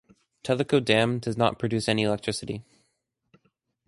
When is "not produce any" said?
1.37-2.01